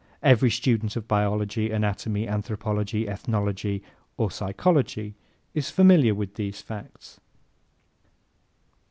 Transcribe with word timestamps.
Every 0.23 0.49
student 0.49 0.95
of 0.95 1.07
biology, 1.07 1.69
anatomy, 1.69 2.27
anthropology, 2.27 3.07
ethnology 3.07 3.83
or 4.17 4.31
psychology 4.31 5.13
is 5.53 5.69
familiar 5.69 6.15
with 6.15 6.33
these 6.33 6.59
facts. 6.59 7.19